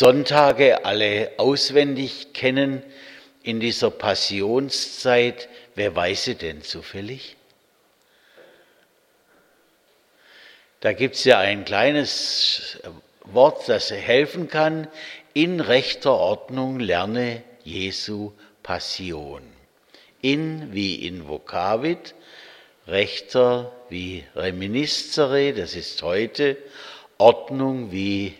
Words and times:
Sonntage 0.00 0.86
alle 0.86 1.32
auswendig 1.36 2.32
kennen 2.32 2.82
in 3.42 3.60
dieser 3.60 3.90
Passionszeit. 3.90 5.50
Wer 5.74 5.94
weiß 5.94 6.24
sie 6.24 6.36
denn 6.36 6.62
zufällig? 6.62 7.36
Da 10.80 10.94
gibt 10.94 11.16
es 11.16 11.24
ja 11.24 11.38
ein 11.38 11.66
kleines 11.66 12.78
Wort, 13.24 13.68
das 13.68 13.90
helfen 13.90 14.48
kann. 14.48 14.88
In 15.34 15.60
rechter 15.60 16.14
Ordnung 16.14 16.80
lerne 16.80 17.42
Jesu 17.62 18.32
Passion. 18.62 19.42
In 20.22 20.72
wie 20.72 20.94
in 21.06 21.28
Vokavit, 21.28 22.14
rechter 22.86 23.70
wie 23.90 24.24
reminiscere, 24.34 25.52
das 25.52 25.74
ist 25.74 26.00
heute, 26.02 26.56
Ordnung 27.18 27.92
wie, 27.92 28.34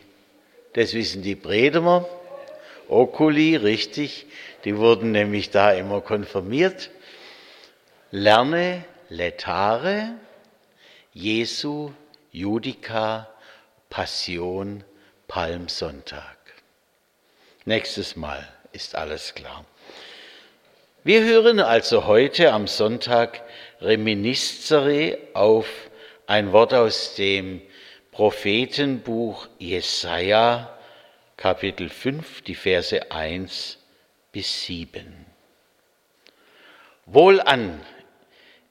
das 0.75 0.95
wissen 0.95 1.23
die 1.23 1.35
Bredemer, 1.35 2.09
Oculi, 2.89 3.57
richtig, 3.57 4.27
die 4.65 4.77
wurden 4.77 5.13
nämlich 5.13 5.51
da 5.51 5.73
immer 5.73 6.01
konfirmiert. 6.01 6.91
Lerne, 8.11 8.85
letare, 9.09 10.15
Jesu, 11.13 11.93
Judica, 12.33 13.29
Passion, 13.89 14.85
Palmsonntag. 15.29 16.37
Nächstes 17.65 18.17
Mal 18.17 18.47
ist 18.73 18.97
alles 18.97 19.35
klar. 19.35 19.65
Wir 21.05 21.25
hören 21.25 21.61
also 21.61 22.07
heute 22.07 22.53
am 22.53 22.67
Sonntag 22.67 23.41
Reminiscere 23.81 25.19
auf 25.33 25.67
ein 26.27 26.53
Wort 26.53 26.75
aus 26.75 27.15
dem 27.15 27.63
Prophetenbuch 28.13 29.49
Jesaja, 29.59 30.77
Kapitel 31.37 31.89
5, 31.89 32.43
die 32.43 32.57
Verse 32.57 33.13
1 33.13 33.79
bis 34.33 34.65
7. 34.65 35.27
Wohlan, 37.07 37.81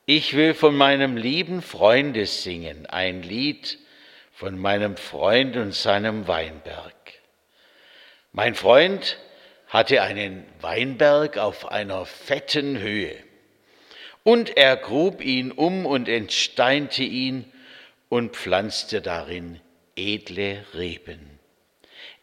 ich 0.05 0.35
will 0.35 0.53
von 0.53 0.75
meinem 0.75 1.15
lieben 1.15 1.61
Freunde 1.61 2.25
singen, 2.25 2.85
ein 2.87 3.23
Lied 3.23 3.79
von 4.33 4.59
meinem 4.59 4.97
Freund 4.97 5.55
und 5.55 5.73
seinem 5.73 6.27
Weinberg. 6.27 6.93
Mein 8.33 8.55
Freund 8.55 9.17
hatte 9.69 10.01
einen 10.01 10.45
Weinberg 10.59 11.37
auf 11.37 11.71
einer 11.71 12.05
fetten 12.05 12.77
Höhe. 12.77 13.15
Und 14.23 14.57
er 14.57 14.75
grub 14.75 15.23
ihn 15.23 15.53
um 15.53 15.85
und 15.85 16.09
entsteinte 16.09 17.03
ihn 17.03 17.49
und 18.09 18.35
pflanzte 18.35 19.01
darin 19.01 19.61
edle 19.95 20.65
Reben. 20.73 21.39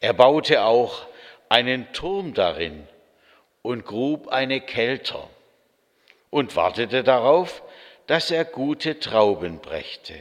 Er 0.00 0.12
baute 0.12 0.62
auch 0.62 1.06
einen 1.48 1.92
Turm 1.92 2.34
darin 2.34 2.86
und 3.62 3.84
grub 3.84 4.28
eine 4.28 4.60
Kelter 4.60 5.28
und 6.30 6.56
wartete 6.56 7.02
darauf, 7.02 7.62
dass 8.06 8.30
er 8.30 8.44
gute 8.44 9.00
Trauben 9.00 9.60
brächte. 9.60 10.14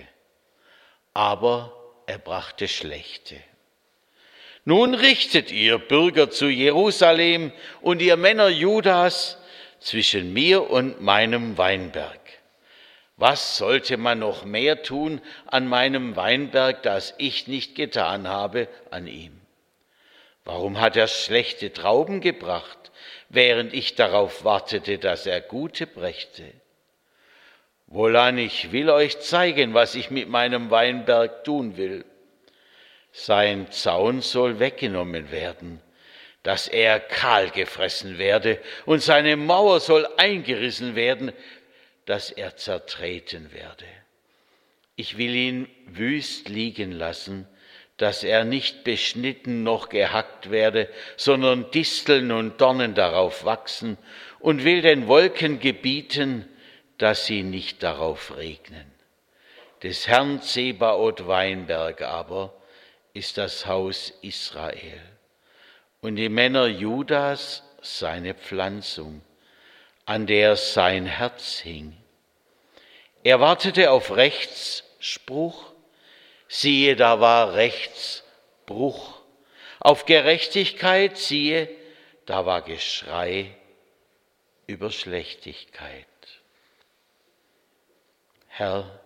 Aber 1.13 1.73
er 2.07 2.17
brachte 2.17 2.67
schlechte. 2.67 3.35
Nun 4.63 4.95
richtet 4.95 5.51
ihr 5.51 5.77
Bürger 5.77 6.31
zu 6.31 6.47
Jerusalem 6.47 7.51
und 7.81 8.01
ihr 8.01 8.17
Männer 8.17 8.47
Judas 8.47 9.37
zwischen 9.79 10.33
mir 10.33 10.69
und 10.69 11.01
meinem 11.01 11.57
Weinberg. 11.57 12.24
Was 13.17 13.57
sollte 13.57 13.97
man 13.97 14.19
noch 14.19 14.43
mehr 14.43 14.83
tun 14.83 15.21
an 15.47 15.67
meinem 15.67 16.15
Weinberg, 16.15 16.83
das 16.83 17.13
ich 17.17 17.47
nicht 17.47 17.75
getan 17.75 18.27
habe 18.27 18.67
an 18.91 19.07
ihm? 19.07 19.39
Warum 20.43 20.79
hat 20.79 20.97
er 20.97 21.07
schlechte 21.07 21.71
Trauben 21.71 22.21
gebracht, 22.21 22.91
während 23.29 23.73
ich 23.73 23.95
darauf 23.95 24.43
wartete, 24.43 24.97
dass 24.97 25.25
er 25.25 25.41
gute 25.41 25.87
brächte? 25.87 26.43
Wohlan, 27.87 28.37
ich 28.37 28.71
will 28.71 28.89
euch 28.89 29.19
zeigen, 29.19 29.73
was 29.73 29.95
ich 29.95 30.11
mit 30.11 30.27
meinem 30.27 30.69
Weinberg 30.71 31.43
tun 31.43 31.77
will 31.77 32.03
sein 33.15 33.71
Zaun 33.71 34.21
soll 34.21 34.59
weggenommen 34.59 35.31
werden, 35.31 35.81
dass 36.43 36.67
er 36.67 36.99
kahl 36.99 37.49
gefressen 37.49 38.17
werde, 38.17 38.59
und 38.85 39.01
seine 39.01 39.37
Mauer 39.37 39.79
soll 39.79 40.05
eingerissen 40.17 40.95
werden, 40.95 41.31
dass 42.05 42.31
er 42.31 42.55
zertreten 42.57 43.51
werde. 43.51 43.85
Ich 44.95 45.17
will 45.17 45.35
ihn 45.35 45.67
wüst 45.87 46.49
liegen 46.49 46.91
lassen, 46.91 47.47
dass 47.97 48.23
er 48.23 48.43
nicht 48.43 48.83
beschnitten 48.83 49.63
noch 49.63 49.89
gehackt 49.89 50.51
werde, 50.51 50.89
sondern 51.17 51.71
Disteln 51.71 52.31
und 52.31 52.59
Dornen 52.59 52.93
darauf 52.93 53.45
wachsen, 53.45 53.97
und 54.39 54.63
will 54.63 54.81
den 54.81 55.07
Wolken 55.07 55.59
gebieten, 55.59 56.47
dass 56.97 57.25
sie 57.25 57.43
nicht 57.43 57.83
darauf 57.83 58.37
regnen. 58.37 58.85
Des 59.81 60.07
Herrn 60.07 60.41
Zebaoth 60.41 61.27
Weinberg 61.27 62.01
aber 62.01 62.53
ist 63.13 63.37
das 63.37 63.65
Haus 63.65 64.13
Israel 64.21 65.01
und 66.05 66.17
die 66.17 66.29
Männer 66.29 66.67
Judas 66.67 67.63
seine 67.81 68.35
Pflanzung, 68.35 69.21
an 70.05 70.27
der 70.27 70.55
sein 70.55 71.05
Herz 71.05 71.59
hing. 71.59 71.97
Er 73.23 73.39
wartete 73.39 73.89
auf 73.89 74.15
Rechtsspruch, 74.15 75.73
siehe, 76.47 76.95
da 76.95 77.19
war 77.19 77.53
Rechtsbruch. 77.55 79.21
Auf 79.79 80.05
Gerechtigkeit, 80.05 81.17
siehe, 81.17 81.69
da 82.25 82.45
war 82.45 82.61
Geschrei 82.61 83.55
über 84.67 84.91
Schlechtigkeit. 84.91 86.05
Herr, 88.47 88.99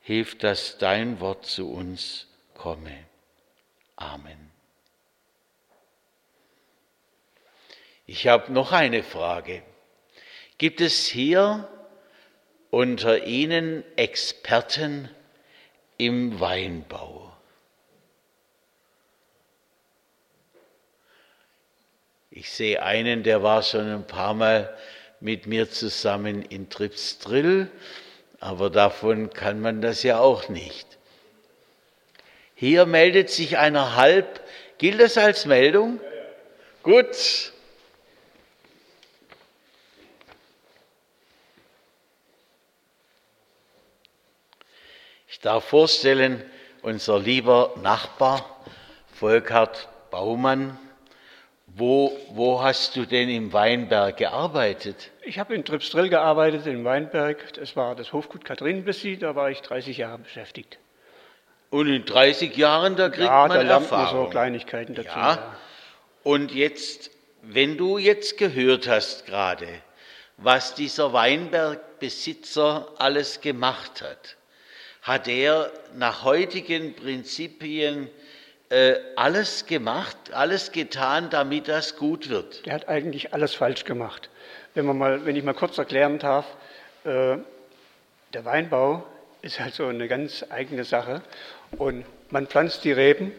hilf, 0.00 0.38
dass 0.38 0.78
dein 0.78 1.20
Wort 1.20 1.46
zu 1.46 1.70
uns 1.70 2.26
komme. 2.54 3.06
Amen. 3.96 4.50
Ich 8.06 8.28
habe 8.28 8.52
noch 8.52 8.72
eine 8.72 9.02
Frage. 9.02 9.62
Gibt 10.58 10.80
es 10.80 11.06
hier 11.06 11.68
unter 12.70 13.24
Ihnen 13.24 13.84
Experten 13.96 15.10
im 15.98 16.40
Weinbau? 16.40 17.32
Ich 22.30 22.50
sehe 22.50 22.82
einen, 22.82 23.22
der 23.22 23.42
war 23.42 23.62
schon 23.62 23.90
ein 23.90 24.06
paar 24.06 24.34
Mal 24.34 24.74
mit 25.20 25.46
mir 25.46 25.70
zusammen 25.70 26.42
in 26.42 26.70
Tripsdrill, 26.70 27.70
aber 28.40 28.70
davon 28.70 29.30
kann 29.30 29.60
man 29.60 29.80
das 29.80 30.02
ja 30.02 30.18
auch 30.18 30.48
nicht. 30.48 30.86
Hier 32.54 32.86
meldet 32.86 33.28
sich 33.28 33.58
einer 33.58 33.96
halb. 33.96 34.40
Gilt 34.78 35.00
das 35.00 35.18
als 35.18 35.44
Meldung? 35.44 36.00
Gut. 36.82 37.52
Ich 45.36 45.42
darf 45.42 45.64
vorstellen, 45.64 46.42
unser 46.80 47.18
lieber 47.18 47.74
Nachbar 47.82 48.56
Volkhard 49.20 49.86
Baumann. 50.10 50.78
Wo, 51.66 52.10
wo 52.30 52.62
hast 52.62 52.96
du 52.96 53.04
denn 53.04 53.28
im 53.28 53.52
Weinberg 53.52 54.16
gearbeitet? 54.16 55.10
Ich 55.20 55.38
habe 55.38 55.54
in 55.54 55.62
Tripsdrill 55.62 56.08
gearbeitet, 56.08 56.66
im 56.66 56.86
Weinberg. 56.86 57.52
Das 57.52 57.76
war 57.76 57.94
das 57.94 58.14
Hofgut 58.14 58.46
Katrinenbessi, 58.46 59.18
da 59.18 59.36
war 59.36 59.50
ich 59.50 59.60
30 59.60 59.98
Jahre 59.98 60.20
beschäftigt. 60.20 60.78
Und 61.68 61.86
in 61.86 62.06
30 62.06 62.56
Jahren, 62.56 62.96
da 62.96 63.10
kriegt 63.10 63.26
ja, 63.26 63.46
man 63.46 63.66
da 63.66 63.74
Erfahrung. 63.74 64.16
man 64.16 64.24
so 64.24 64.30
Kleinigkeiten 64.30 64.94
dazu. 64.94 65.08
Ja. 65.08 65.34
ja. 65.34 65.56
Und 66.22 66.50
jetzt, 66.54 67.10
wenn 67.42 67.76
du 67.76 67.98
jetzt 67.98 68.38
gehört 68.38 68.88
hast 68.88 69.26
gerade, 69.26 69.68
was 70.38 70.74
dieser 70.74 71.12
Weinbergbesitzer 71.12 72.88
alles 72.96 73.42
gemacht 73.42 74.00
hat, 74.00 74.36
hat 75.06 75.28
er 75.28 75.70
nach 75.94 76.24
heutigen 76.24 76.94
Prinzipien 76.94 78.08
äh, 78.70 78.94
alles 79.14 79.66
gemacht, 79.66 80.16
alles 80.32 80.72
getan, 80.72 81.30
damit 81.30 81.68
das 81.68 81.96
gut 81.96 82.28
wird. 82.28 82.66
Er 82.66 82.74
hat 82.74 82.88
eigentlich 82.88 83.32
alles 83.32 83.54
falsch 83.54 83.84
gemacht. 83.84 84.28
Wenn, 84.74 84.84
man 84.84 84.98
mal, 84.98 85.24
wenn 85.24 85.36
ich 85.36 85.44
mal 85.44 85.54
kurz 85.54 85.78
erklären 85.78 86.18
darf, 86.18 86.44
äh, 87.04 87.36
der 88.34 88.44
Weinbau 88.44 89.06
ist 89.42 89.60
halt 89.60 89.74
so 89.74 89.86
eine 89.86 90.08
ganz 90.08 90.44
eigene 90.50 90.82
Sache. 90.82 91.22
Und 91.78 92.04
man 92.30 92.48
pflanzt 92.48 92.82
die 92.82 92.90
Reben 92.90 93.30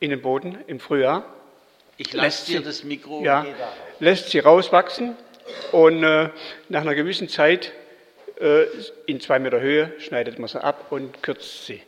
in 0.00 0.10
den 0.10 0.20
Boden 0.20 0.58
im 0.66 0.80
Frühjahr. 0.80 1.24
Ich 1.96 2.12
lasse 2.12 2.46
dir 2.46 2.60
das 2.60 2.82
Mikro. 2.82 3.22
Ja, 3.22 3.46
lässt 4.00 4.30
sie 4.30 4.40
rauswachsen 4.40 5.16
und 5.70 6.02
äh, 6.02 6.30
nach 6.68 6.80
einer 6.80 6.96
gewissen 6.96 7.28
Zeit 7.28 7.72
in 9.06 9.20
zwei 9.20 9.38
Meter 9.38 9.60
Höhe 9.60 9.92
schneidet 9.98 10.38
man 10.38 10.48
sie 10.48 10.62
ab 10.62 10.86
und 10.90 11.22
kürzt 11.22 11.66
sie. 11.66 11.82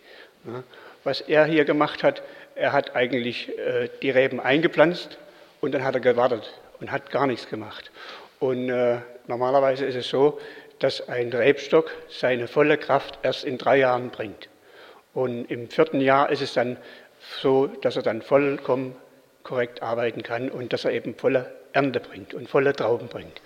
Was 1.05 1.21
er 1.21 1.45
hier 1.45 1.65
gemacht 1.65 2.03
hat, 2.03 2.23
er 2.55 2.73
hat 2.73 2.95
eigentlich 2.95 3.57
äh, 3.59 3.89
die 4.03 4.11
Reben 4.11 4.41
eingepflanzt 4.41 5.19
und 5.61 5.73
dann 5.73 5.85
hat 5.85 5.95
er 5.95 6.01
gewartet 6.01 6.53
und 6.81 6.91
hat 6.91 7.11
gar 7.11 7.27
nichts 7.27 7.49
gemacht. 7.49 7.91
Und 8.39 8.69
äh, 8.69 8.99
normalerweise 9.27 9.87
ist 9.87 9.95
es 9.95 10.09
so, 10.09 10.41
dass 10.79 11.09
ein 11.09 11.33
Rebstock 11.33 11.91
seine 12.09 12.49
volle 12.49 12.79
Kraft 12.79 13.19
erst 13.23 13.45
in 13.45 13.59
drei 13.59 13.79
Jahren 13.79 14.11
bringt. 14.11 14.49
Und 15.15 15.45
im 15.51 15.69
vierten 15.69 16.01
Jahr 16.01 16.31
ist 16.31 16.43
es 16.43 16.55
dann 16.55 16.77
so, 17.41 17.67
dass 17.67 17.97
er 17.97 18.03
dann 18.03 18.23
vollkommen 18.23 18.97
korrekt 19.43 19.83
arbeiten 19.83 20.23
kann 20.23 20.51
und 20.51 20.73
dass 20.73 20.85
er 20.85 20.93
eben 20.93 21.15
volle 21.15 21.55
Ernte 21.73 22.01
bringt 22.01 22.35
und 22.35 22.49
volle 22.49 22.75
Trauben 22.75 23.09
bringt. 23.09 23.41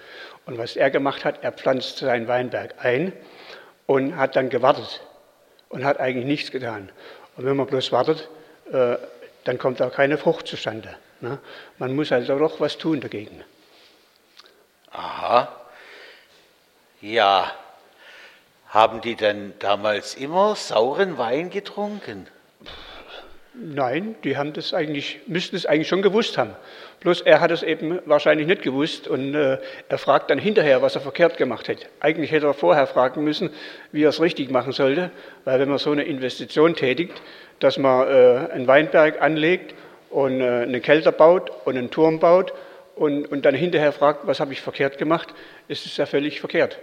Und 0.47 0.59
was 0.59 0.77
er 0.77 0.91
gemacht 0.91 1.25
hat, 1.25 1.43
er 1.43 1.53
pflanzt 1.53 1.99
seinen 1.99 2.29
Weinberg 2.29 2.75
ein 2.79 3.13
und 3.87 4.17
hat 4.17 4.37
dann 4.37 4.51
gewartet 4.51 5.03
und 5.69 5.85
hat 5.85 6.01
eigentlich 6.01 6.27
nichts 6.27 6.51
getan. 6.51 6.91
Und 7.37 7.45
wenn 7.45 7.57
man 7.57 7.67
bloß 7.67 7.93
wartet, 7.93 8.29
äh, 8.73 8.97
dann 9.45 9.59
kommt 9.59 9.83
auch 9.83 9.93
keine 9.93 10.19
Frucht 10.19 10.47
zustande. 10.47 10.97
Ne? 11.21 11.39
Man 11.79 11.95
muss 11.95 12.13
also 12.13 12.39
doch 12.39 12.61
was 12.61 12.79
tun 12.79 13.01
dagegen. 13.01 13.45
Aha. 14.91 15.55
Ja. 17.01 17.53
Haben 18.69 19.01
die 19.01 19.15
denn 19.15 19.53
damals 19.61 20.15
immer 20.15 20.57
sauren 20.57 21.17
Wein 21.17 21.51
getrunken? 21.51 22.27
Nein, 23.57 24.17
die 24.25 24.37
haben 24.37 24.53
das 24.53 24.75
eigentlich, 24.75 25.21
müssten 25.29 25.55
es 25.55 25.65
eigentlich 25.65 25.87
schon 25.87 26.03
gewusst 26.03 26.39
haben. 26.39 26.51
Bloß 27.01 27.21
er 27.21 27.41
hat 27.41 27.53
es 27.53 27.63
eben 27.63 28.01
wahrscheinlich 28.05 28.49
nicht 28.49 28.63
gewusst 28.63 29.07
und 29.07 29.35
äh, 29.35 29.59
er 29.89 29.99
fragt 29.99 30.31
dann 30.31 30.39
hinterher, 30.39 30.83
was 30.83 30.97
er 30.97 31.01
verkehrt 31.01 31.37
gemacht 31.37 31.69
hat. 31.69 31.79
Eigentlich 32.01 32.33
hätte 32.33 32.47
er 32.47 32.55
vorher 32.55 32.89
fragen 32.89 33.23
müssen, 33.23 33.51
wie 33.93 34.03
er 34.03 34.09
es 34.09 34.21
richtig 34.21 34.51
machen 34.51 34.73
sollte, 34.73 35.13
weil 35.45 35.61
wenn 35.61 35.69
man 35.69 35.79
so 35.79 35.93
eine 35.93 36.03
Investition 36.03 36.75
tätigt, 36.75 37.23
dass 37.61 37.79
man 37.79 38.09
äh, 38.09 38.53
einen 38.53 38.67
Weinberg 38.67 39.23
anlegt 39.23 39.75
und 40.11 40.41
äh, 40.41 40.63
einen 40.63 40.83
Kelter 40.83 41.13
baut 41.13 41.53
und 41.65 41.77
einen 41.77 41.93
Turm 41.93 42.19
baut 42.19 42.53
und, 42.97 43.31
und 43.31 43.45
dann 43.45 43.55
hinterher 43.55 43.93
fragt, 43.93 44.27
was 44.27 44.41
habe 44.41 44.53
ich 44.53 44.63
verkehrt 44.63 44.99
gemacht, 44.99 45.33
ist 45.69 45.87
es 45.87 45.97
ja 45.97 46.07
völlig 46.07 46.41
verkehrt. 46.41 46.81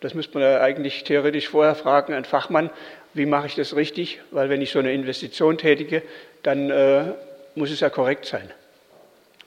Das 0.00 0.14
müsste 0.14 0.38
man 0.38 0.48
ja 0.48 0.60
eigentlich 0.60 1.02
theoretisch 1.02 1.48
vorher 1.48 1.74
fragen, 1.74 2.12
ein 2.12 2.24
Fachmann, 2.24 2.70
wie 3.14 3.26
mache 3.26 3.46
ich 3.46 3.54
das 3.54 3.74
richtig? 3.74 4.20
Weil 4.30 4.48
wenn 4.48 4.62
ich 4.62 4.70
so 4.70 4.78
eine 4.78 4.92
Investition 4.92 5.58
tätige, 5.58 6.02
dann 6.42 6.70
äh, 6.70 7.12
muss 7.54 7.70
es 7.70 7.80
ja 7.80 7.90
korrekt 7.90 8.26
sein. 8.26 8.50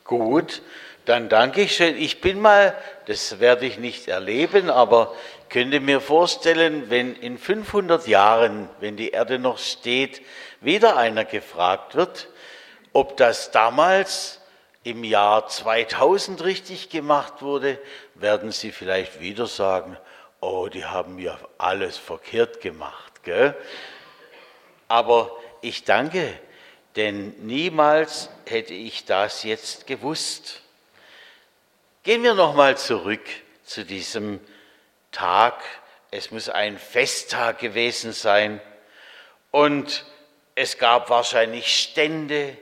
Gut, 0.03 0.61
dann 1.05 1.29
danke 1.29 1.61
ich 1.61 1.75
schön. 1.75 1.97
Ich 1.97 2.21
bin 2.21 2.39
mal, 2.39 2.75
das 3.07 3.39
werde 3.39 3.65
ich 3.65 3.77
nicht 3.77 4.07
erleben, 4.07 4.69
aber 4.69 5.15
könnte 5.49 5.79
mir 5.79 5.99
vorstellen, 5.99 6.89
wenn 6.89 7.15
in 7.15 7.37
500 7.37 8.07
Jahren, 8.07 8.69
wenn 8.79 8.97
die 8.97 9.09
Erde 9.09 9.39
noch 9.39 9.57
steht, 9.57 10.21
wieder 10.61 10.97
einer 10.97 11.25
gefragt 11.25 11.95
wird, 11.95 12.29
ob 12.93 13.17
das 13.17 13.51
damals 13.51 14.39
im 14.83 15.03
Jahr 15.03 15.47
2000 15.47 16.43
richtig 16.43 16.89
gemacht 16.89 17.41
wurde, 17.41 17.77
werden 18.15 18.51
Sie 18.51 18.71
vielleicht 18.71 19.19
wieder 19.19 19.47
sagen, 19.47 19.97
oh, 20.39 20.67
die 20.67 20.85
haben 20.85 21.19
ja 21.19 21.37
alles 21.57 21.97
verkehrt 21.97 22.61
gemacht. 22.61 23.10
Gell? 23.23 23.55
Aber 24.87 25.37
ich 25.61 25.83
danke, 25.83 26.37
denn 26.95 27.33
niemals 27.45 28.29
hätte 28.45 28.73
ich 28.73 29.05
das 29.05 29.43
jetzt 29.43 29.87
gewusst. 29.87 30.61
Gehen 32.03 32.23
wir 32.23 32.33
nochmal 32.33 32.77
zurück 32.77 33.21
zu 33.63 33.85
diesem 33.85 34.39
Tag. 35.11 35.61
Es 36.09 36.31
muss 36.31 36.49
ein 36.49 36.77
Festtag 36.77 37.59
gewesen 37.59 38.11
sein 38.11 38.59
und 39.51 40.05
es 40.55 40.77
gab 40.77 41.09
wahrscheinlich 41.09 41.67
Stände, 41.67 42.57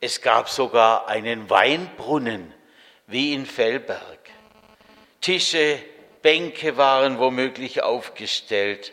es 0.00 0.22
gab 0.22 0.48
sogar 0.48 1.08
einen 1.08 1.48
Weinbrunnen 1.50 2.52
wie 3.06 3.34
in 3.34 3.46
Fellberg. 3.46 4.18
Tische, 5.20 5.78
Bänke 6.22 6.76
waren 6.76 7.18
womöglich 7.18 7.82
aufgestellt 7.82 8.92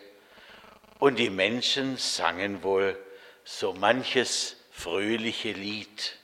und 0.99 1.17
die 1.17 1.29
Menschen 1.29 1.97
sangen 1.97 2.63
wohl 2.63 2.97
so 3.43 3.73
manches 3.73 4.57
fröhliche 4.71 5.51
Lied. 5.51 6.15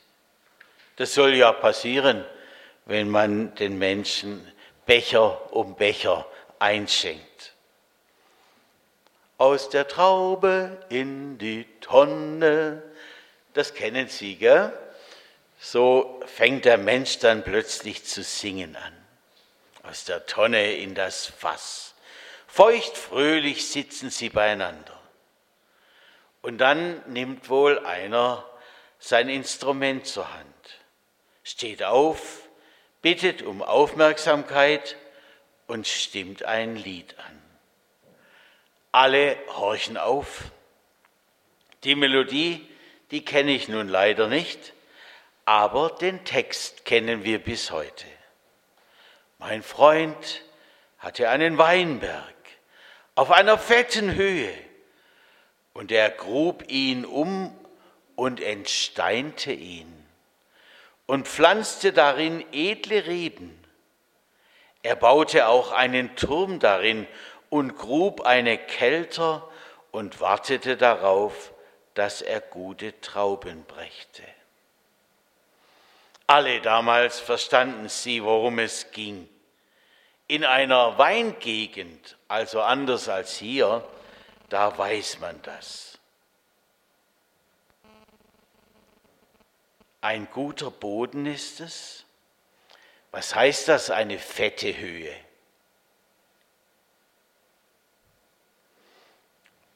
Das 0.96 1.14
soll 1.14 1.34
ja 1.34 1.52
passieren, 1.52 2.24
wenn 2.84 3.08
man 3.08 3.54
den 3.54 3.78
Menschen 3.78 4.46
Becher 4.86 5.52
um 5.52 5.76
Becher 5.76 6.26
einschenkt. 6.58 7.54
Aus 9.38 9.70
der 9.70 9.88
Traube 9.88 10.84
in 10.88 11.38
die 11.38 11.66
Tonne, 11.80 12.82
das 13.54 13.74
kennen 13.74 14.08
Sie, 14.08 14.36
gell? 14.36 14.72
So 15.58 16.20
fängt 16.26 16.66
der 16.66 16.78
Mensch 16.78 17.18
dann 17.18 17.42
plötzlich 17.42 18.04
zu 18.04 18.22
singen 18.22 18.76
an 18.76 19.04
aus 19.84 20.04
der 20.04 20.26
Tonne 20.26 20.74
in 20.76 20.94
das 20.94 21.26
Fass. 21.26 21.93
Feucht 22.54 22.96
fröhlich 22.96 23.68
sitzen 23.68 24.10
sie 24.10 24.28
beieinander. 24.28 24.96
Und 26.40 26.58
dann 26.58 27.02
nimmt 27.12 27.48
wohl 27.48 27.84
einer 27.84 28.48
sein 29.00 29.28
Instrument 29.28 30.06
zur 30.06 30.32
Hand, 30.32 30.84
steht 31.42 31.82
auf, 31.82 32.48
bittet 33.02 33.42
um 33.42 33.60
Aufmerksamkeit 33.60 34.94
und 35.66 35.88
stimmt 35.88 36.44
ein 36.44 36.76
Lied 36.76 37.18
an. 37.18 37.42
Alle 38.92 39.36
horchen 39.56 39.96
auf. 39.96 40.44
Die 41.82 41.96
Melodie, 41.96 42.64
die 43.10 43.24
kenne 43.24 43.50
ich 43.50 43.66
nun 43.66 43.88
leider 43.88 44.28
nicht, 44.28 44.74
aber 45.44 45.90
den 45.90 46.24
Text 46.24 46.84
kennen 46.84 47.24
wir 47.24 47.40
bis 47.40 47.72
heute. 47.72 48.06
Mein 49.40 49.64
Freund 49.64 50.44
hatte 50.98 51.28
einen 51.28 51.58
Weinberg 51.58 52.33
auf 53.14 53.30
einer 53.30 53.58
fetten 53.58 54.14
Höhe 54.14 54.52
und 55.72 55.92
er 55.92 56.10
grub 56.10 56.64
ihn 56.68 57.04
um 57.04 57.56
und 58.16 58.40
entsteinte 58.40 59.52
ihn 59.52 59.92
und 61.06 61.28
pflanzte 61.28 61.92
darin 61.92 62.44
edle 62.52 63.06
Reben. 63.06 63.58
Er 64.82 64.96
baute 64.96 65.48
auch 65.48 65.72
einen 65.72 66.16
Turm 66.16 66.58
darin 66.58 67.06
und 67.50 67.76
grub 67.76 68.22
eine 68.22 68.58
Kelter 68.58 69.48
und 69.90 70.20
wartete 70.20 70.76
darauf, 70.76 71.52
dass 71.94 72.20
er 72.20 72.40
gute 72.40 73.00
Trauben 73.00 73.64
brächte. 73.64 74.22
Alle 76.26 76.60
damals 76.60 77.20
verstanden 77.20 77.88
sie, 77.88 78.24
worum 78.24 78.58
es 78.58 78.90
ging. 78.90 79.28
In 80.26 80.44
einer 80.44 80.96
Weingegend, 80.96 82.16
also 82.28 82.62
anders 82.62 83.08
als 83.08 83.36
hier, 83.36 83.86
da 84.48 84.76
weiß 84.76 85.18
man 85.20 85.40
das. 85.42 85.98
Ein 90.00 90.28
guter 90.30 90.70
Boden 90.70 91.26
ist 91.26 91.60
es. 91.60 92.04
Was 93.10 93.34
heißt 93.34 93.68
das, 93.68 93.90
eine 93.90 94.18
fette 94.18 94.76
Höhe? 94.76 95.14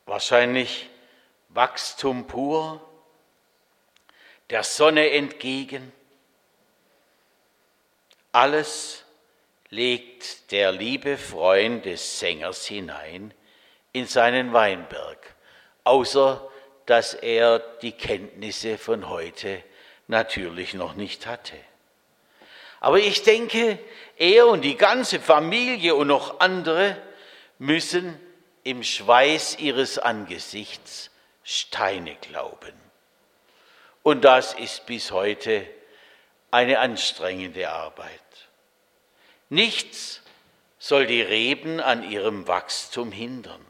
Wahrscheinlich 0.07 0.89
Wachstum 1.51 2.27
pur, 2.27 2.87
der 4.51 4.65
Sonne 4.65 5.11
entgegen. 5.11 5.93
Alles 8.33 9.05
legt 9.71 10.51
der 10.51 10.73
liebe 10.73 11.17
Freund 11.17 11.85
des 11.85 12.21
Sängers 12.21 12.67
hinein 12.67 13.35
in 13.93 14.07
seinen 14.07 14.53
Weinberg, 14.53 15.35
außer 15.85 16.49
dass 16.87 17.15
er 17.15 17.59
die 17.83 17.93
Kenntnisse 17.93 18.79
von 18.79 19.09
heute 19.09 19.63
natürlich 20.07 20.75
noch 20.75 20.95
nicht 20.95 21.27
hatte. 21.27 21.57
Aber 22.81 22.99
ich 22.99 23.23
denke, 23.23 23.79
er 24.17 24.47
und 24.47 24.63
die 24.63 24.77
ganze 24.77 25.21
Familie 25.21 25.95
und 25.95 26.07
noch 26.07 26.41
andere 26.41 26.97
müssen 27.59 28.19
im 28.65 28.83
Schweiß 28.83 29.59
ihres 29.59 29.99
Angesichts 29.99 31.11
Steine 31.43 32.17
glauben. 32.17 32.75
Und 34.03 34.25
das 34.25 34.55
ist 34.55 34.87
bis 34.87 35.11
heute 35.11 35.67
eine 36.51 36.79
anstrengende 36.79 37.69
Arbeit. 37.69 38.48
Nichts 39.51 40.23
soll 40.79 41.07
die 41.07 41.23
Reben 41.23 41.81
an 41.81 42.09
ihrem 42.09 42.47
Wachstum 42.47 43.13
hindern. 43.13 43.65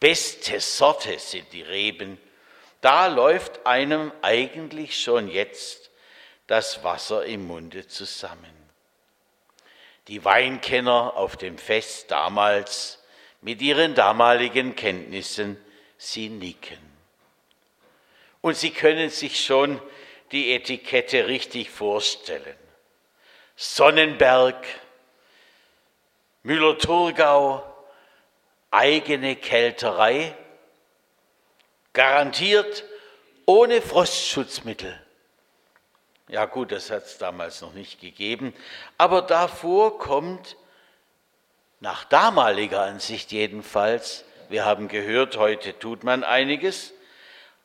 Beste 0.00 0.60
Sorte 0.60 1.18
sind 1.18 1.52
die 1.52 1.62
Reben. 1.62 2.20
Da 2.80 3.06
läuft 3.06 3.66
einem 3.66 4.12
eigentlich 4.20 5.00
schon 5.00 5.28
jetzt 5.28 5.90
das 6.46 6.84
Wasser 6.84 7.24
im 7.24 7.46
Munde 7.46 7.88
zusammen. 7.88 8.52
Die 10.08 10.24
Weinkenner 10.24 11.16
auf 11.16 11.36
dem 11.36 11.56
Fest 11.56 12.10
damals 12.10 13.02
mit 13.40 13.62
ihren 13.62 13.94
damaligen 13.94 14.76
Kenntnissen, 14.76 15.56
sie 15.96 16.28
nicken. 16.28 16.78
Und 18.42 18.58
Sie 18.58 18.72
können 18.72 19.08
sich 19.08 19.42
schon 19.42 19.80
die 20.30 20.52
Etikette 20.52 21.28
richtig 21.28 21.70
vorstellen. 21.70 22.56
Sonnenberg, 23.56 24.56
Müller-Thurgau, 26.42 27.62
eigene 28.70 29.36
Kälterei, 29.36 30.34
garantiert 31.92 32.84
ohne 33.46 33.80
Frostschutzmittel. 33.80 35.00
Ja 36.28 36.46
gut, 36.46 36.72
das 36.72 36.90
hat 36.90 37.04
es 37.04 37.18
damals 37.18 37.60
noch 37.60 37.74
nicht 37.74 38.00
gegeben, 38.00 38.54
aber 38.98 39.22
davor 39.22 39.98
kommt, 39.98 40.56
nach 41.80 42.04
damaliger 42.04 42.82
Ansicht 42.82 43.30
jedenfalls, 43.30 44.24
wir 44.48 44.64
haben 44.64 44.88
gehört, 44.88 45.36
heute 45.36 45.78
tut 45.78 46.02
man 46.02 46.24
einiges, 46.24 46.92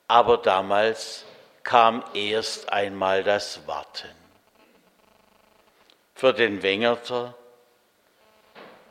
aber 0.07 0.37
damals 0.37 1.25
kam 1.63 2.03
erst 2.13 2.71
einmal 2.71 3.23
das 3.23 3.65
Warten. 3.65 4.18
Für 6.19 6.33
den 6.33 6.63
Wengerter 6.63 7.33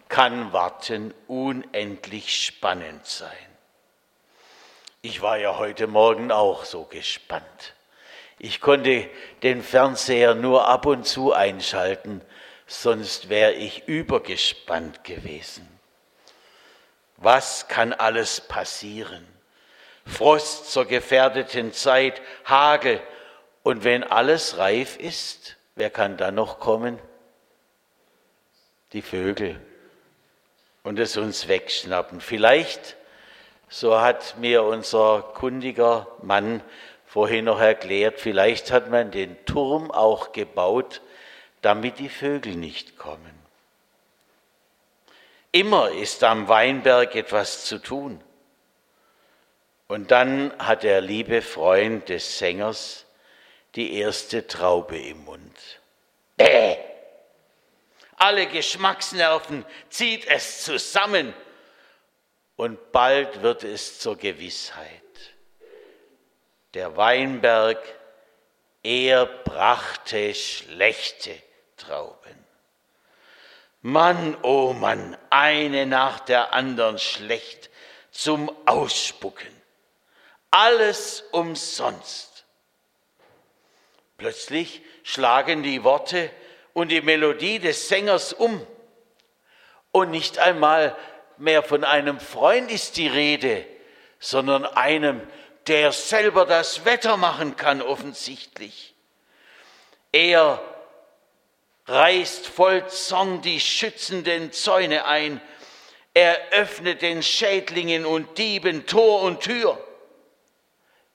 kann 0.08 0.54
Warten 0.54 1.12
unendlich 1.26 2.42
spannend 2.42 3.04
sein. 3.04 3.36
Ich 5.02 5.20
war 5.20 5.36
ja 5.36 5.58
heute 5.58 5.88
Morgen 5.88 6.32
auch 6.32 6.64
so 6.64 6.84
gespannt. 6.84 7.74
Ich 8.38 8.62
konnte 8.62 9.10
den 9.42 9.62
Fernseher 9.62 10.34
nur 10.36 10.68
ab 10.68 10.86
und 10.86 11.04
zu 11.06 11.34
einschalten, 11.34 12.22
sonst 12.66 13.28
wäre 13.28 13.52
ich 13.52 13.86
übergespannt 13.86 15.04
gewesen. 15.04 15.68
Was 17.18 17.68
kann 17.68 17.92
alles 17.92 18.40
passieren? 18.40 19.28
Frost 20.06 20.72
zur 20.72 20.86
gefährdeten 20.86 21.74
Zeit, 21.74 22.22
Hagel, 22.46 23.02
und 23.64 23.84
wenn 23.84 24.02
alles 24.02 24.56
reif 24.56 24.96
ist, 24.96 25.58
wer 25.74 25.90
kann 25.90 26.16
dann 26.16 26.34
noch 26.34 26.58
kommen? 26.58 26.98
Die 28.92 29.02
Vögel 29.02 29.60
und 30.82 30.98
es 30.98 31.16
uns 31.16 31.48
wegschnappen. 31.48 32.20
Vielleicht 32.20 32.96
so 33.68 34.00
hat 34.00 34.38
mir 34.38 34.62
unser 34.62 35.22
kundiger 35.34 36.06
Mann 36.22 36.62
vorhin 37.06 37.44
noch 37.44 37.60
erklärt, 37.60 38.20
vielleicht 38.20 38.70
hat 38.70 38.90
man 38.90 39.10
den 39.10 39.36
Turm 39.44 39.90
auch 39.90 40.32
gebaut, 40.32 41.02
damit 41.62 41.98
die 41.98 42.08
Vögel 42.08 42.54
nicht 42.54 42.98
kommen. 42.98 43.38
Immer 45.52 45.90
ist 45.90 46.24
am 46.24 46.48
Weinberg 46.48 47.14
etwas 47.14 47.64
zu 47.64 47.78
tun. 47.78 48.22
Und 49.88 50.10
dann 50.10 50.52
hat 50.58 50.82
der 50.82 51.00
liebe 51.00 51.40
Freund 51.40 52.08
des 52.10 52.38
Sängers 52.38 53.06
die 53.74 53.94
erste 53.94 54.46
Traube 54.46 54.98
im 54.98 55.24
Mund. 55.24 55.80
Äh! 56.36 56.87
Alle 58.18 58.46
Geschmacksnerven 58.46 59.64
zieht 59.88 60.26
es 60.26 60.64
zusammen 60.64 61.34
und 62.56 62.92
bald 62.92 63.42
wird 63.42 63.62
es 63.62 64.00
zur 64.00 64.16
Gewissheit. 64.16 65.02
Der 66.74 66.96
Weinberg, 66.96 67.78
er 68.82 69.26
brachte 69.26 70.34
schlechte 70.34 71.34
Trauben. 71.76 72.18
Mann, 73.82 74.36
oh 74.42 74.72
Mann, 74.72 75.16
eine 75.30 75.86
nach 75.86 76.18
der 76.20 76.52
anderen 76.52 76.98
schlecht 76.98 77.70
zum 78.10 78.50
Ausspucken. 78.66 79.48
Alles 80.50 81.22
umsonst. 81.30 82.44
Plötzlich 84.16 84.82
schlagen 85.04 85.62
die 85.62 85.84
Worte 85.84 86.30
und 86.78 86.90
die 86.90 87.00
Melodie 87.00 87.58
des 87.58 87.88
Sängers 87.88 88.32
um. 88.32 88.64
Und 89.90 90.12
nicht 90.12 90.38
einmal 90.38 90.96
mehr 91.36 91.64
von 91.64 91.82
einem 91.82 92.20
Freund 92.20 92.70
ist 92.70 92.96
die 92.96 93.08
Rede, 93.08 93.66
sondern 94.20 94.64
einem, 94.64 95.20
der 95.66 95.90
selber 95.90 96.46
das 96.46 96.84
Wetter 96.84 97.16
machen 97.16 97.56
kann, 97.56 97.82
offensichtlich. 97.82 98.94
Er 100.12 100.62
reißt 101.86 102.46
voll 102.46 102.86
Zorn 102.86 103.42
die 103.42 103.58
schützenden 103.58 104.52
Zäune 104.52 105.04
ein. 105.04 105.40
Er 106.14 106.38
öffnet 106.52 107.02
den 107.02 107.24
Schädlingen 107.24 108.06
und 108.06 108.38
Dieben 108.38 108.86
Tor 108.86 109.22
und 109.22 109.40
Tür. 109.40 109.84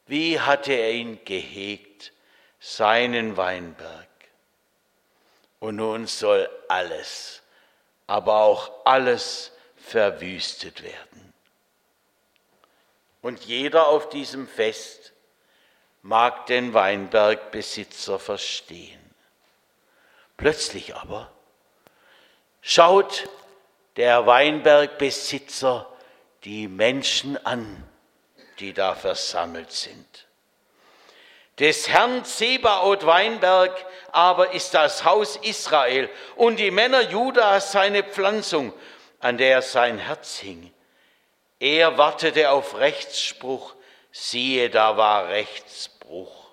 Wie 0.08 0.42
hatte 0.42 0.74
er 0.74 0.92
ihn 0.92 1.24
gehegt, 1.24 2.12
seinen 2.60 3.38
Weinberg? 3.38 4.13
Und 5.64 5.78
nun 5.78 6.08
soll 6.08 6.50
alles, 6.68 7.42
aber 8.06 8.42
auch 8.42 8.70
alles 8.84 9.54
verwüstet 9.78 10.84
werden. 10.84 11.34
Und 13.22 13.46
jeder 13.46 13.88
auf 13.88 14.10
diesem 14.10 14.46
Fest 14.46 15.14
mag 16.02 16.48
den 16.48 16.74
Weinbergbesitzer 16.74 18.20
verstehen. 18.20 19.00
Plötzlich 20.36 20.98
aber 20.98 21.32
schaut 22.62 23.30
der 23.96 24.26
Weinbergbesitzer 24.26 25.90
die 26.44 26.68
Menschen 26.68 27.38
an, 27.46 27.90
die 28.60 28.74
da 28.74 28.96
versammelt 28.96 29.72
sind. 29.72 30.23
Des 31.60 31.88
Herrn 31.88 32.26
Zebaoth 32.26 33.06
Weinberg 33.06 33.86
aber 34.12 34.54
ist 34.54 34.74
das 34.74 35.04
Haus 35.04 35.36
Israel 35.38 36.10
und 36.36 36.58
die 36.58 36.72
Männer 36.72 37.02
Judas 37.02 37.72
seine 37.72 38.04
Pflanzung 38.04 38.74
an 39.20 39.38
der 39.38 39.62
sein 39.62 40.00
Herz 40.00 40.40
hing. 40.40 40.74
Er 41.60 41.98
wartete 41.98 42.50
auf 42.52 42.76
Rechtsspruch, 42.76 43.76
siehe, 44.12 44.70
da 44.70 44.98
war 44.98 45.30
Rechtsbruch. 45.30 46.52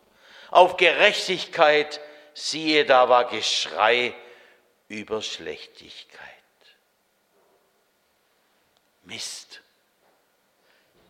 Auf 0.51 0.77
Gerechtigkeit, 0.77 2.01
siehe, 2.33 2.85
da 2.85 3.09
war 3.09 3.25
Geschrei 3.29 4.15
über 4.89 5.21
Schlechtigkeit. 5.23 6.21
Mist. 9.03 9.63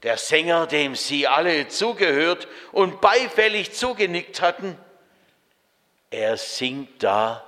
Der 0.02 0.16
Sänger, 0.16 0.66
dem 0.66 0.94
sie 0.96 1.26
alle 1.26 1.68
zugehört 1.68 2.48
und 2.72 3.00
beifällig 3.00 3.72
zugenickt 3.72 4.40
hatten, 4.40 4.78
er 6.10 6.36
singt 6.36 7.02
da 7.02 7.44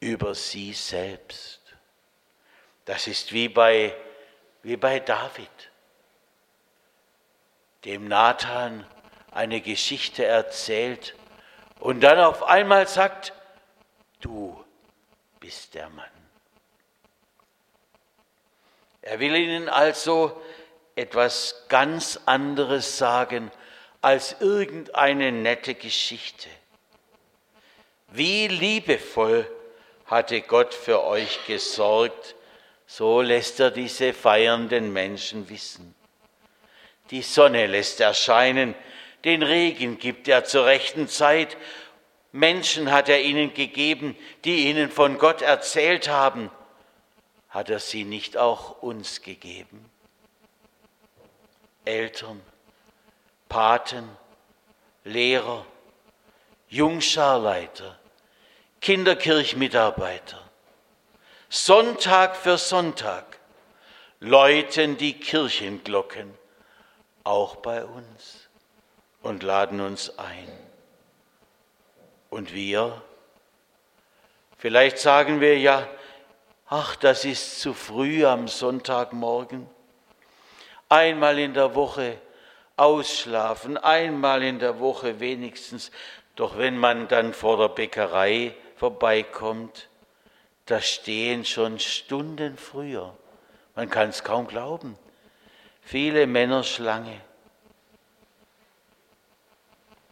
über 0.00 0.34
sie 0.34 0.72
selbst. 0.72 1.60
Das 2.86 3.06
ist 3.06 3.32
wie 3.32 3.48
bei, 3.48 3.94
wie 4.62 4.76
bei 4.76 4.98
David, 4.98 5.50
dem 7.84 8.08
Nathan 8.08 8.86
eine 9.30 9.60
Geschichte 9.60 10.24
erzählt 10.24 11.14
und 11.80 12.00
dann 12.00 12.18
auf 12.18 12.42
einmal 12.42 12.88
sagt, 12.88 13.32
du 14.20 14.64
bist 15.38 15.74
der 15.74 15.90
Mann. 15.90 16.10
Er 19.02 19.20
will 19.20 19.36
ihnen 19.36 19.68
also 19.68 20.42
etwas 20.98 21.64
ganz 21.68 22.18
anderes 22.26 22.98
sagen 22.98 23.52
als 24.02 24.36
irgendeine 24.40 25.30
nette 25.30 25.74
Geschichte. 25.74 26.48
Wie 28.08 28.48
liebevoll 28.48 29.48
hatte 30.06 30.40
Gott 30.40 30.74
für 30.74 31.04
euch 31.04 31.46
gesorgt, 31.46 32.34
so 32.86 33.20
lässt 33.20 33.60
er 33.60 33.70
diese 33.70 34.12
feiernden 34.12 34.92
Menschen 34.92 35.48
wissen. 35.48 35.94
Die 37.10 37.22
Sonne 37.22 37.66
lässt 37.66 38.00
erscheinen, 38.00 38.74
den 39.24 39.42
Regen 39.42 39.98
gibt 39.98 40.26
er 40.26 40.44
zur 40.44 40.66
rechten 40.66 41.06
Zeit, 41.06 41.56
Menschen 42.32 42.90
hat 42.90 43.08
er 43.08 43.22
ihnen 43.22 43.54
gegeben, 43.54 44.16
die 44.44 44.68
ihnen 44.68 44.90
von 44.90 45.16
Gott 45.18 45.42
erzählt 45.42 46.08
haben. 46.08 46.50
Hat 47.50 47.70
er 47.70 47.78
sie 47.78 48.04
nicht 48.04 48.36
auch 48.36 48.82
uns 48.82 49.22
gegeben? 49.22 49.90
Eltern, 51.88 52.42
Paten, 53.48 54.10
Lehrer, 55.04 55.64
Jungscharleiter, 56.68 57.98
Kinderkirchmitarbeiter, 58.82 60.38
Sonntag 61.48 62.36
für 62.36 62.58
Sonntag 62.58 63.38
läuten 64.20 64.98
die 64.98 65.14
Kirchenglocken 65.14 66.34
auch 67.24 67.56
bei 67.56 67.82
uns 67.82 68.50
und 69.22 69.42
laden 69.42 69.80
uns 69.80 70.18
ein. 70.18 70.48
Und 72.28 72.52
wir? 72.52 73.00
Vielleicht 74.58 74.98
sagen 74.98 75.40
wir 75.40 75.58
ja, 75.58 75.88
ach, 76.66 76.96
das 76.96 77.24
ist 77.24 77.62
zu 77.62 77.72
früh 77.72 78.26
am 78.26 78.46
Sonntagmorgen. 78.46 79.77
Einmal 80.88 81.38
in 81.38 81.54
der 81.54 81.74
Woche 81.74 82.18
ausschlafen, 82.76 83.76
einmal 83.76 84.42
in 84.42 84.58
der 84.58 84.80
Woche 84.80 85.20
wenigstens. 85.20 85.90
Doch 86.36 86.56
wenn 86.56 86.78
man 86.78 87.08
dann 87.08 87.34
vor 87.34 87.58
der 87.58 87.68
Bäckerei 87.68 88.54
vorbeikommt, 88.76 89.88
da 90.66 90.80
stehen 90.80 91.44
schon 91.44 91.78
Stunden 91.78 92.56
früher. 92.56 93.14
Man 93.74 93.90
kann 93.90 94.10
es 94.10 94.22
kaum 94.22 94.46
glauben. 94.46 94.98
Viele 95.82 96.26
Männer 96.26 96.62
Schlange. 96.62 97.20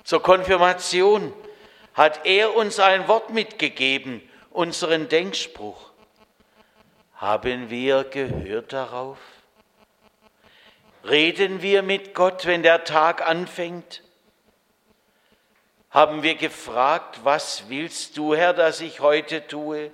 Zur 0.05 0.23
Konfirmation 0.23 1.33
hat 1.95 2.27
er 2.27 2.55
uns 2.55 2.79
ein 2.79 3.09
Wort 3.09 3.31
mitgegeben, 3.31 4.23
unseren 4.51 5.09
Denkspruch. 5.09 5.91
Haben 7.17 7.71
wir 7.71 8.05
gehört 8.05 8.73
darauf? 8.73 9.19
Reden 11.09 11.63
wir 11.63 11.83
mit 11.83 12.15
Gott, 12.15 12.47
wenn 12.47 12.63
der 12.63 12.85
Tag 12.85 13.27
anfängt? 13.27 14.03
Haben 15.91 16.23
wir 16.23 16.35
gefragt, 16.35 17.21
was 17.23 17.69
willst 17.69 18.17
du, 18.17 18.35
Herr, 18.35 18.53
dass 18.53 18.81
ich 18.81 19.01
heute 19.01 19.47
tue? 19.47 19.93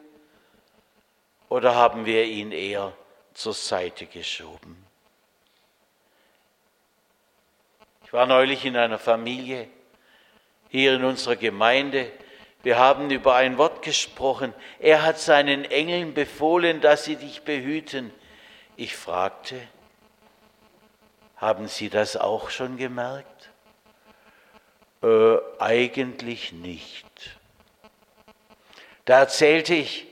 Oder 1.48 1.74
haben 1.74 2.06
wir 2.06 2.24
ihn 2.24 2.50
eher 2.50 2.96
zur 3.34 3.52
Seite 3.52 4.06
geschoben? 4.06 4.86
Ich 8.04 8.12
war 8.12 8.26
neulich 8.26 8.64
in 8.64 8.76
einer 8.76 8.98
Familie 8.98 9.68
hier 10.70 10.94
in 10.94 11.04
unserer 11.04 11.36
Gemeinde. 11.36 12.10
Wir 12.62 12.78
haben 12.78 13.10
über 13.10 13.34
ein 13.34 13.58
Wort 13.58 13.82
gesprochen. 13.82 14.54
Er 14.78 15.02
hat 15.02 15.18
seinen 15.18 15.66
Engeln 15.66 16.14
befohlen, 16.14 16.80
dass 16.80 17.04
sie 17.04 17.16
dich 17.16 17.42
behüten. 17.42 18.12
Ich 18.76 18.96
fragte, 18.96 19.60
haben 21.42 21.66
Sie 21.66 21.90
das 21.90 22.16
auch 22.16 22.50
schon 22.50 22.76
gemerkt? 22.76 23.50
Äh, 25.02 25.38
eigentlich 25.58 26.52
nicht. 26.52 27.04
Da 29.06 29.18
erzählte 29.18 29.74
ich, 29.74 30.06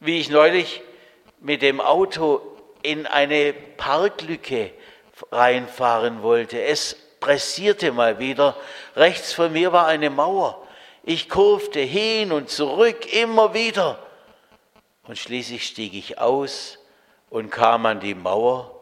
wie 0.00 0.18
ich 0.18 0.30
neulich 0.30 0.80
mit 1.40 1.60
dem 1.60 1.82
Auto 1.82 2.40
in 2.82 3.06
eine 3.06 3.52
Parklücke 3.52 4.72
reinfahren 5.30 6.22
wollte. 6.22 6.62
Es 6.62 6.96
pressierte 7.20 7.92
mal 7.92 8.18
wieder. 8.18 8.56
Rechts 8.96 9.34
von 9.34 9.52
mir 9.52 9.74
war 9.74 9.86
eine 9.86 10.08
Mauer. 10.08 10.66
Ich 11.02 11.28
kurfte 11.28 11.80
hin 11.80 12.32
und 12.32 12.48
zurück 12.48 13.12
immer 13.12 13.52
wieder. 13.52 13.98
Und 15.02 15.18
schließlich 15.18 15.66
stieg 15.66 15.92
ich 15.92 16.18
aus 16.18 16.78
und 17.28 17.50
kam 17.50 17.84
an 17.84 18.00
die 18.00 18.14
Mauer 18.14 18.81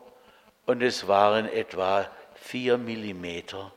und 0.70 0.82
es 0.82 1.08
waren 1.08 1.52
etwa 1.52 2.06
vier 2.34 2.78
Millimeter, 2.78 3.72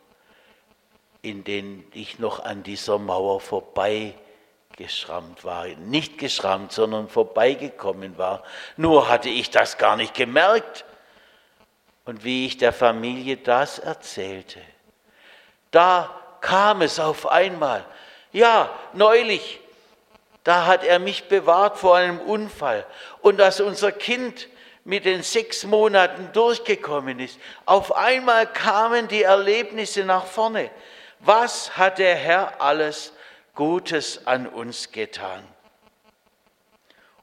in 1.23 1.43
denen 1.43 1.89
ich 1.91 2.19
noch 2.19 2.39
an 2.45 2.61
dieser 2.61 2.99
Mauer 2.99 3.41
vorbei 3.41 4.13
geschrammt 4.77 5.43
war. 5.43 5.65
Nicht 5.65 6.19
geschrammt, 6.19 6.71
sondern 6.71 7.09
vorbeigekommen 7.09 8.19
war. 8.19 8.43
Nur 8.77 9.09
hatte 9.09 9.29
ich 9.29 9.49
das 9.49 9.79
gar 9.79 9.95
nicht 9.95 10.13
gemerkt. 10.13 10.85
Und 12.05 12.23
wie 12.23 12.45
ich 12.45 12.57
der 12.57 12.73
Familie 12.73 13.37
das 13.37 13.79
erzählte, 13.79 14.61
da 15.71 16.11
kam 16.41 16.83
es 16.83 16.99
auf 16.99 17.25
einmal. 17.25 17.83
Ja, 18.31 18.69
neulich, 18.93 19.59
da 20.43 20.67
hat 20.67 20.83
er 20.83 20.99
mich 20.99 21.23
bewahrt 21.23 21.79
vor 21.79 21.95
einem 21.95 22.19
Unfall. 22.19 22.85
Und 23.21 23.37
dass 23.37 23.61
unser 23.61 23.91
Kind 23.91 24.47
mit 24.83 25.05
den 25.05 25.23
sechs 25.23 25.63
Monaten 25.63 26.31
durchgekommen 26.33 27.19
ist. 27.19 27.39
Auf 27.65 27.95
einmal 27.95 28.51
kamen 28.51 29.07
die 29.07 29.23
Erlebnisse 29.23 30.03
nach 30.03 30.25
vorne. 30.25 30.69
Was 31.19 31.77
hat 31.77 31.99
der 31.99 32.15
Herr 32.15 32.61
alles 32.61 33.13
Gutes 33.55 34.27
an 34.27 34.47
uns 34.47 34.91
getan? 34.91 35.47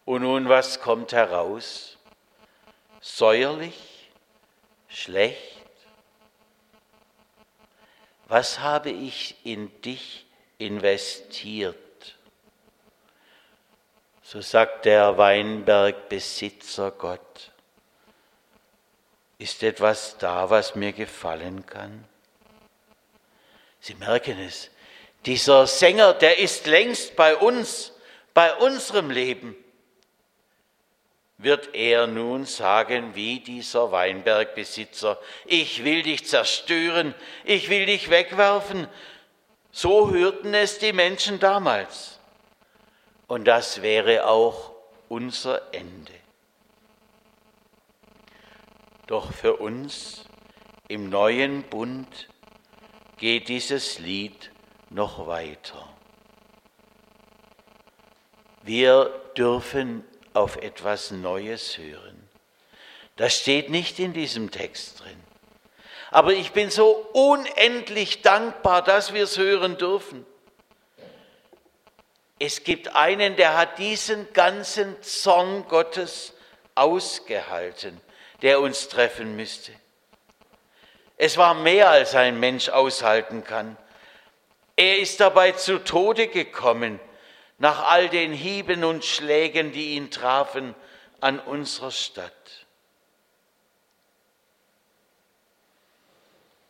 Und 0.05 0.23
nun, 0.23 0.49
was 0.49 0.81
kommt 0.81 1.13
heraus? 1.13 1.99
Säuerlich? 3.01 4.11
Schlecht? 4.89 5.61
Was 8.27 8.61
habe 8.61 8.91
ich 8.91 9.37
in 9.45 9.81
dich 9.83 10.27
investiert? 10.59 11.77
So 14.33 14.41
sagt 14.41 14.85
der 14.85 15.19
Weinbergbesitzer 15.19 16.93
Gott. 16.93 17.51
Ist 19.39 19.65
etwas 19.65 20.19
da, 20.19 20.49
was 20.49 20.77
mir 20.77 20.93
gefallen 20.93 21.67
kann? 21.67 22.05
Sie 23.81 23.97
merken 23.97 24.39
es, 24.39 24.71
dieser 25.27 25.67
Sänger, 25.67 26.15
der 26.15 26.39
ist 26.39 26.69
längst 26.69 27.17
bei 27.17 27.35
uns, 27.35 27.93
bei 28.33 28.55
unserem 28.55 29.11
Leben. 29.11 29.57
Wird 31.39 31.75
er 31.75 32.07
nun 32.07 32.45
sagen, 32.45 33.17
wie 33.17 33.41
dieser 33.41 33.91
Weinbergbesitzer, 33.91 35.19
ich 35.45 35.83
will 35.83 36.05
dich 36.05 36.29
zerstören, 36.29 37.17
ich 37.43 37.69
will 37.69 37.85
dich 37.85 38.11
wegwerfen? 38.11 38.87
So 39.73 40.13
hörten 40.13 40.55
es 40.55 40.79
die 40.79 40.93
Menschen 40.93 41.41
damals. 41.41 42.20
Und 43.31 43.45
das 43.45 43.81
wäre 43.81 44.27
auch 44.27 44.73
unser 45.09 45.73
Ende. 45.73 46.13
Doch 49.07 49.33
für 49.33 49.55
uns 49.59 50.25
im 50.89 51.11
neuen 51.11 51.63
Bund 51.63 52.29
geht 53.19 53.47
dieses 53.47 54.01
Lied 54.01 54.51
noch 54.89 55.29
weiter. 55.29 55.89
Wir 58.63 59.15
dürfen 59.37 60.05
auf 60.35 60.57
etwas 60.57 61.13
Neues 61.13 61.79
hören. 61.79 62.29
Das 63.15 63.37
steht 63.37 63.71
nicht 63.71 64.01
in 64.01 64.13
diesem 64.13 64.51
Text 64.51 65.05
drin. 65.05 65.23
Aber 66.11 66.33
ich 66.33 66.51
bin 66.51 66.69
so 66.69 67.07
unendlich 67.13 68.23
dankbar, 68.23 68.83
dass 68.83 69.15
wir 69.15 69.23
es 69.23 69.39
hören 69.39 69.79
dürfen. 69.79 70.27
Es 72.43 72.65
gibt 72.65 72.97
einen, 72.97 73.37
der 73.37 73.55
hat 73.59 73.77
diesen 73.77 74.33
ganzen 74.33 75.01
Zorn 75.03 75.69
Gottes 75.69 76.33
ausgehalten, 76.75 78.01
der 78.41 78.63
uns 78.63 78.89
treffen 78.89 79.37
müsste. 79.37 79.73
Es 81.19 81.37
war 81.37 81.53
mehr, 81.53 81.91
als 81.91 82.15
ein 82.15 82.41
Mensch 82.41 82.71
aushalten 82.71 83.45
kann. 83.45 83.77
Er 84.75 85.01
ist 85.01 85.21
dabei 85.21 85.53
zu 85.53 85.85
Tode 85.85 86.29
gekommen, 86.29 86.99
nach 87.59 87.85
all 87.85 88.09
den 88.09 88.33
Hieben 88.33 88.85
und 88.85 89.05
Schlägen, 89.05 89.73
die 89.73 89.97
ihn 89.97 90.11
trafen 90.11 90.75
an 91.21 91.41
unserer 91.41 91.91
Stadt. 91.91 92.33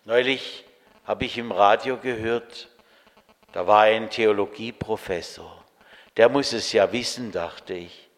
Neulich 0.05 0.65
habe 1.05 1.27
ich 1.27 1.39
im 1.39 1.53
Radio 1.53 1.97
gehört, 1.97 2.69
da 3.53 3.69
war 3.69 3.83
ein 3.83 4.11
Theologieprofessor 4.11 5.60
der 6.21 6.29
muss 6.29 6.53
es 6.53 6.71
ja 6.75 6.93
wissen, 6.93 7.33
dachte 7.33 7.73
ich. 7.73 8.11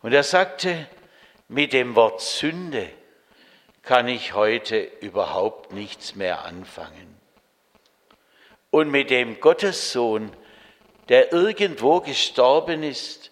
Und 0.00 0.14
er 0.14 0.22
sagte, 0.22 0.88
mit 1.46 1.74
dem 1.74 1.94
Wort 1.94 2.22
Sünde 2.22 2.88
kann 3.82 4.08
ich 4.08 4.32
heute 4.32 4.78
überhaupt 4.78 5.74
nichts 5.74 6.14
mehr 6.14 6.46
anfangen. 6.46 7.20
Und 8.70 8.90
mit 8.90 9.10
dem 9.10 9.40
Gottessohn, 9.40 10.34
der 11.10 11.34
irgendwo 11.34 12.00
gestorben 12.00 12.82
ist, 12.82 13.30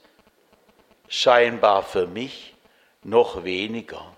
scheinbar 1.09 1.83
für 1.83 2.07
mich 2.07 2.55
noch 3.03 3.45
weniger. 3.45 4.15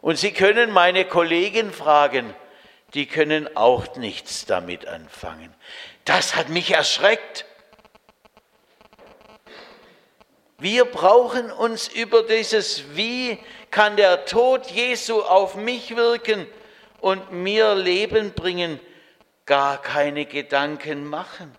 Und 0.00 0.16
Sie 0.16 0.32
können 0.32 0.70
meine 0.70 1.04
Kollegen 1.04 1.70
fragen, 1.70 2.34
die 2.94 3.04
können 3.04 3.54
auch 3.58 3.96
nichts 3.96 4.46
damit 4.46 4.88
anfangen. 4.88 5.54
Das 6.06 6.34
hat 6.34 6.48
mich 6.48 6.70
erschreckt. 6.70 7.44
Wir 10.60 10.86
brauchen 10.86 11.52
uns 11.52 11.86
über 11.86 12.24
dieses 12.24 12.96
Wie 12.96 13.38
kann 13.70 13.96
der 13.96 14.24
Tod 14.24 14.66
Jesu 14.66 15.22
auf 15.22 15.54
mich 15.54 15.94
wirken 15.94 16.48
und 17.00 17.30
mir 17.30 17.76
Leben 17.76 18.32
bringen, 18.32 18.80
gar 19.46 19.80
keine 19.80 20.26
Gedanken 20.26 21.06
machen. 21.06 21.54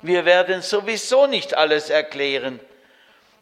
Wir 0.00 0.24
werden 0.24 0.62
sowieso 0.62 1.26
nicht 1.26 1.54
alles 1.54 1.90
erklären. 1.90 2.60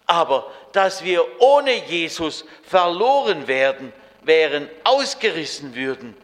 Aber 0.06 0.50
dass 0.72 1.04
wir 1.04 1.24
ohne 1.40 1.74
Jesus 1.86 2.44
verloren 2.64 3.46
werden, 3.46 3.92
wären, 4.22 4.68
ausgerissen 4.82 5.76
würden, 5.76 6.16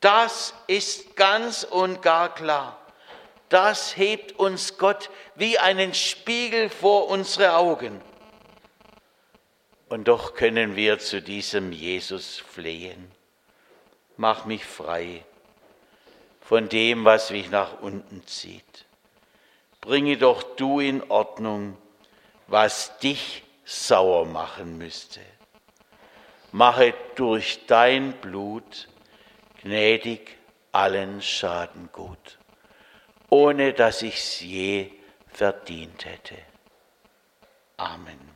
das 0.00 0.54
ist 0.68 1.16
ganz 1.16 1.64
und 1.64 2.02
gar 2.02 2.32
klar 2.32 2.85
das 3.48 3.96
hebt 3.96 4.38
uns 4.38 4.78
Gott 4.78 5.10
wie 5.34 5.58
einen 5.58 5.94
Spiegel 5.94 6.68
vor 6.68 7.08
unsere 7.08 7.56
Augen. 7.56 8.00
Und 9.88 10.08
doch 10.08 10.34
können 10.34 10.74
wir 10.74 10.98
zu 10.98 11.22
diesem 11.22 11.72
Jesus 11.72 12.38
flehen. 12.38 13.10
mach 14.16 14.44
mich 14.46 14.64
frei 14.64 15.24
von 16.40 16.68
dem, 16.68 17.04
was 17.04 17.30
mich 17.30 17.50
nach 17.50 17.80
unten 17.80 18.26
zieht. 18.26 18.86
Bringe 19.80 20.16
doch 20.16 20.42
du 20.42 20.80
in 20.80 21.02
Ordnung, 21.10 21.76
was 22.46 22.98
dich 22.98 23.42
sauer 23.64 24.26
machen 24.26 24.78
müsste. 24.78 25.20
Mache 26.52 26.94
durch 27.16 27.66
dein 27.66 28.12
Blut 28.14 28.88
gnädig 29.62 30.36
allen 30.72 31.20
Schaden 31.20 31.88
gut, 31.92 32.38
ohne 33.30 33.72
dass 33.72 34.02
ich's 34.02 34.40
je 34.40 34.90
verdient 35.28 36.04
hätte. 36.04 36.36
Amen. 37.76 38.35